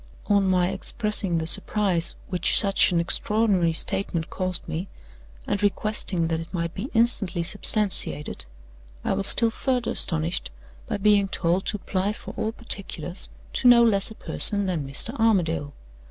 [0.25, 4.87] On my expressing the surprise which such an extraordinary statement caused me,
[5.45, 8.45] and requesting that it might be instantly substantiated,
[9.05, 10.49] I was still further astonished
[10.87, 15.13] by being told to apply for all particulars to no less a person than Mr.
[15.19, 15.71] Armadale.